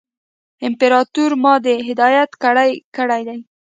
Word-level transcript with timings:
امپراطور 0.67 1.31
ما 1.43 1.53
ته 1.63 1.71
هدایت 1.87 2.31
کړی 2.95 3.21
دی. 3.27 3.39